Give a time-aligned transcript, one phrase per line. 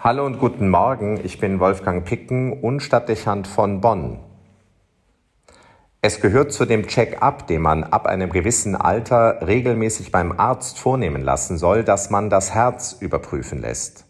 [0.00, 4.20] Hallo und guten Morgen, ich bin Wolfgang Picken und Stadtdechant von Bonn.
[6.00, 11.22] Es gehört zu dem Check-up, den man ab einem gewissen Alter regelmäßig beim Arzt vornehmen
[11.22, 14.04] lassen soll, dass man das Herz überprüfen lässt.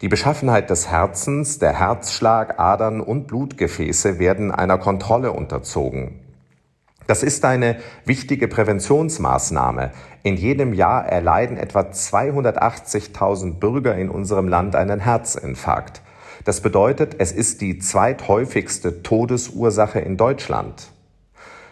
[0.00, 6.29] Die Beschaffenheit des Herzens, der Herzschlag, Adern und Blutgefäße werden einer Kontrolle unterzogen.
[7.10, 7.74] Das ist eine
[8.04, 9.90] wichtige Präventionsmaßnahme.
[10.22, 16.02] In jedem Jahr erleiden etwa 280.000 Bürger in unserem Land einen Herzinfarkt.
[16.44, 20.92] Das bedeutet, es ist die zweithäufigste Todesursache in Deutschland.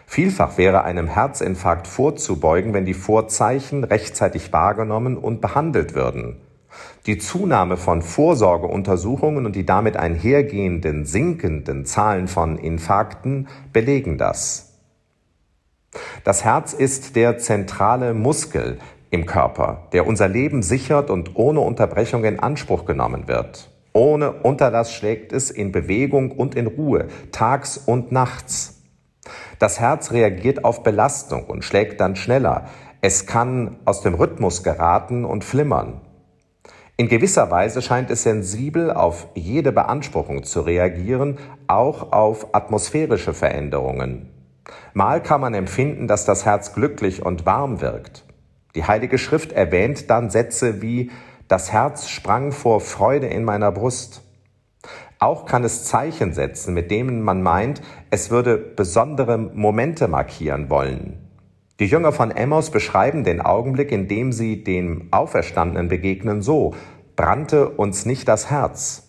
[0.05, 6.41] Vielfach wäre einem Herzinfarkt vorzubeugen, wenn die Vorzeichen rechtzeitig wahrgenommen und behandelt würden.
[7.05, 14.68] Die Zunahme von Vorsorgeuntersuchungen und die damit einhergehenden sinkenden Zahlen von Infarkten belegen das.
[16.23, 18.77] Das Herz ist der zentrale Muskel
[19.09, 23.71] im Körper, der unser Leben sichert und ohne Unterbrechung in Anspruch genommen wird.
[23.93, 28.81] Ohne Unterlass schlägt es in Bewegung und in Ruhe, tags und nachts.
[29.57, 32.65] Das Herz reagiert auf Belastung und schlägt dann schneller.
[33.01, 36.01] Es kann aus dem Rhythmus geraten und flimmern.
[36.97, 44.38] In gewisser Weise scheint es sensibel auf jede Beanspruchung zu reagieren, auch auf atmosphärische Veränderungen.
[44.99, 48.25] Mal kann man empfinden, dass das Herz glücklich und warm wirkt.
[48.75, 51.09] Die Heilige Schrift erwähnt dann Sätze wie
[51.47, 54.23] Das Herz sprang vor Freude in meiner Brust.
[55.17, 61.29] Auch kann es Zeichen setzen, mit denen man meint, es würde besondere Momente markieren wollen.
[61.79, 66.75] Die Jünger von Emmaus beschreiben den Augenblick, in dem sie dem Auferstandenen begegnen, so,
[67.15, 69.08] brannte uns nicht das Herz.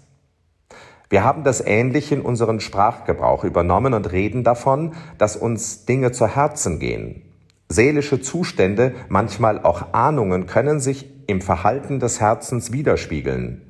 [1.10, 6.28] Wir haben das ähnlich in unseren Sprachgebrauch übernommen und reden davon, dass uns Dinge zu
[6.28, 7.22] Herzen gehen.
[7.68, 13.62] Seelische Zustände, manchmal auch Ahnungen, können sich im Verhalten des Herzens widerspiegeln.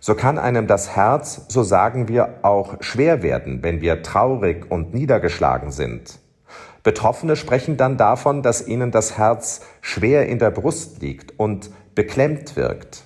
[0.00, 4.92] So kann einem das Herz, so sagen wir, auch schwer werden, wenn wir traurig und
[4.92, 6.18] niedergeschlagen sind.
[6.82, 12.56] Betroffene sprechen dann davon, dass ihnen das Herz schwer in der Brust liegt und beklemmt
[12.56, 13.04] wirkt.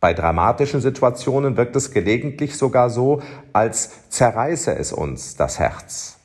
[0.00, 3.20] Bei dramatischen Situationen wirkt es gelegentlich sogar so,
[3.52, 6.18] als zerreiße es uns das Herz.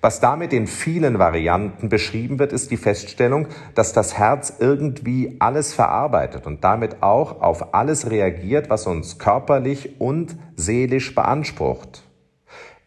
[0.00, 5.72] Was damit in vielen Varianten beschrieben wird, ist die Feststellung, dass das Herz irgendwie alles
[5.72, 12.02] verarbeitet und damit auch auf alles reagiert, was uns körperlich und seelisch beansprucht.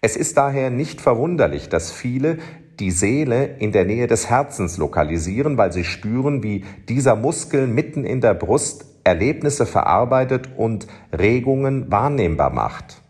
[0.02, 2.38] Es ist daher nicht verwunderlich, dass viele
[2.80, 8.04] die Seele in der Nähe des Herzens lokalisieren, weil sie spüren, wie dieser Muskel mitten
[8.04, 13.02] in der Brust Erlebnisse verarbeitet und Regungen wahrnehmbar macht.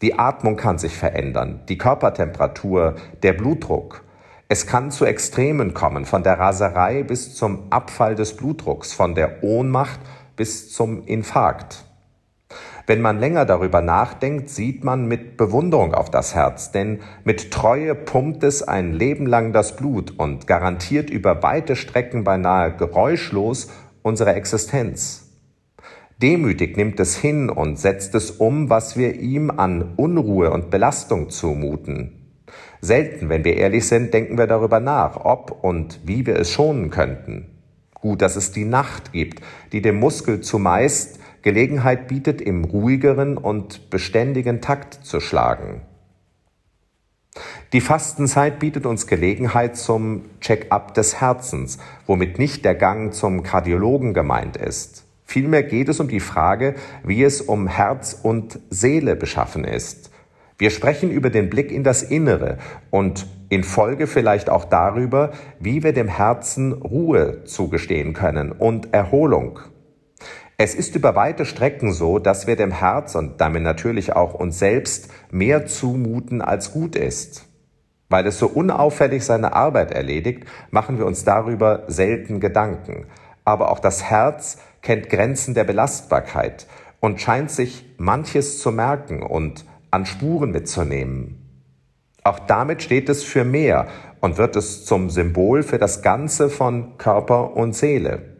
[0.00, 4.04] Die Atmung kann sich verändern, die Körpertemperatur, der Blutdruck.
[4.48, 9.42] Es kann zu Extremen kommen, von der Raserei bis zum Abfall des Blutdrucks, von der
[9.42, 9.98] Ohnmacht
[10.36, 11.84] bis zum Infarkt.
[12.86, 17.96] Wenn man länger darüber nachdenkt, sieht man mit Bewunderung auf das Herz, denn mit Treue
[17.96, 23.68] pumpt es ein Leben lang das Blut und garantiert über weite Strecken beinahe geräuschlos
[24.06, 25.32] unsere Existenz.
[26.22, 31.28] Demütig nimmt es hin und setzt es um, was wir ihm an Unruhe und Belastung
[31.28, 32.12] zumuten.
[32.80, 36.90] Selten, wenn wir ehrlich sind, denken wir darüber nach, ob und wie wir es schonen
[36.90, 37.48] könnten.
[37.94, 39.40] Gut, dass es die Nacht gibt,
[39.72, 45.82] die dem Muskel zumeist Gelegenheit bietet, im ruhigeren und beständigen Takt zu schlagen.
[47.72, 54.14] Die Fastenzeit bietet uns Gelegenheit zum Check-up des Herzens, womit nicht der Gang zum Kardiologen
[54.14, 55.04] gemeint ist.
[55.24, 60.10] Vielmehr geht es um die Frage, wie es um Herz und Seele beschaffen ist.
[60.58, 62.58] Wir sprechen über den Blick in das Innere
[62.90, 69.60] und in Folge vielleicht auch darüber, wie wir dem Herzen Ruhe zugestehen können und Erholung.
[70.58, 74.58] Es ist über weite Strecken so, dass wir dem Herz und damit natürlich auch uns
[74.58, 77.44] selbst mehr zumuten, als gut ist.
[78.08, 83.06] Weil es so unauffällig seine Arbeit erledigt, machen wir uns darüber selten Gedanken.
[83.44, 86.66] Aber auch das Herz kennt Grenzen der Belastbarkeit
[87.00, 91.42] und scheint sich manches zu merken und an Spuren mitzunehmen.
[92.24, 93.88] Auch damit steht es für mehr
[94.20, 98.35] und wird es zum Symbol für das Ganze von Körper und Seele.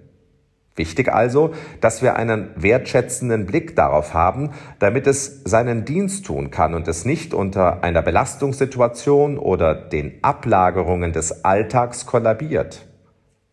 [0.76, 6.74] Wichtig also, dass wir einen wertschätzenden Blick darauf haben, damit es seinen Dienst tun kann
[6.74, 12.86] und es nicht unter einer Belastungssituation oder den Ablagerungen des Alltags kollabiert.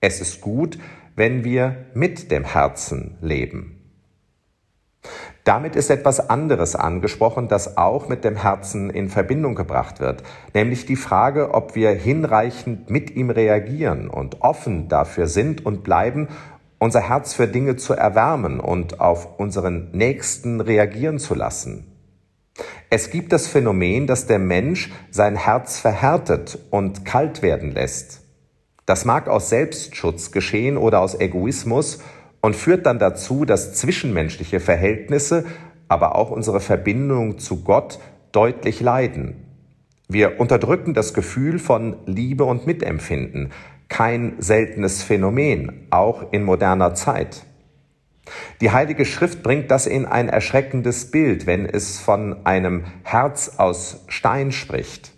[0.01, 0.77] Es ist gut,
[1.15, 3.79] wenn wir mit dem Herzen leben.
[5.43, 10.23] Damit ist etwas anderes angesprochen, das auch mit dem Herzen in Verbindung gebracht wird,
[10.53, 16.29] nämlich die Frage, ob wir hinreichend mit ihm reagieren und offen dafür sind und bleiben,
[16.83, 21.87] unser Herz für Dinge zu erwärmen und auf unseren Nächsten reagieren zu lassen.
[22.89, 28.19] Es gibt das Phänomen, dass der Mensch sein Herz verhärtet und kalt werden lässt.
[28.85, 31.99] Das mag aus Selbstschutz geschehen oder aus Egoismus
[32.41, 35.45] und führt dann dazu, dass zwischenmenschliche Verhältnisse,
[35.87, 37.99] aber auch unsere Verbindung zu Gott
[38.33, 39.37] deutlich leiden.
[40.09, 43.53] Wir unterdrücken das Gefühl von Liebe und Mitempfinden,
[43.93, 47.43] kein seltenes Phänomen, auch in moderner Zeit.
[48.59, 54.03] Die Heilige Schrift bringt das in ein erschreckendes Bild, wenn es von einem Herz aus
[54.07, 55.11] Stein spricht.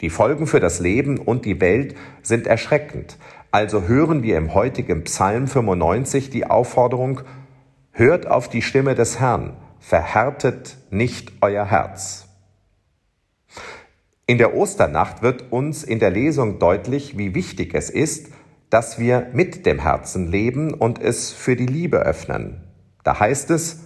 [0.00, 3.16] Die Folgen für das Leben und die Welt sind erschreckend.
[3.50, 7.22] Also hören wir im heutigen Psalm 95 die Aufforderung,
[7.90, 12.27] hört auf die Stimme des Herrn, verhärtet nicht euer Herz.
[14.30, 18.26] In der Osternacht wird uns in der Lesung deutlich, wie wichtig es ist,
[18.68, 22.62] dass wir mit dem Herzen leben und es für die Liebe öffnen.
[23.04, 23.84] Da heißt es,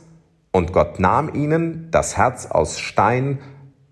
[0.50, 3.38] und Gott nahm ihnen das Herz aus Stein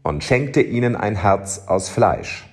[0.02, 2.48] und schenkte ihnen ein Herz aus Fleisch.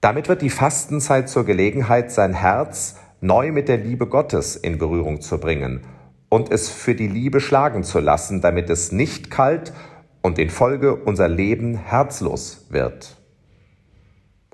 [0.00, 5.20] Damit wird die Fastenzeit zur Gelegenheit, sein Herz neu mit der Liebe Gottes in Berührung
[5.20, 5.80] zu bringen
[6.28, 9.72] und es für die Liebe schlagen zu lassen, damit es nicht kalt
[10.24, 13.18] und in Folge unser Leben herzlos wird.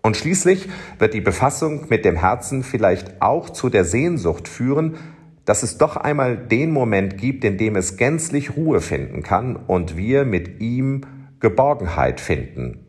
[0.02, 0.69] Und schließlich
[0.99, 4.96] wird die Befassung mit dem Herzen vielleicht auch zu der Sehnsucht führen,
[5.44, 9.96] dass es doch einmal den Moment gibt, in dem es gänzlich Ruhe finden kann und
[9.96, 11.02] wir mit ihm
[11.38, 12.84] Geborgenheit finden.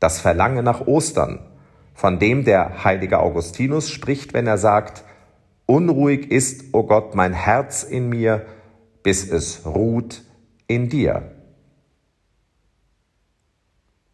[0.00, 1.38] Das Verlangen nach Ostern,
[1.94, 5.04] von dem der heilige Augustinus spricht, wenn er sagt,
[5.66, 8.46] Unruhig ist, o oh Gott, mein Herz in mir,
[9.04, 10.22] bis es ruht
[10.66, 11.35] in dir.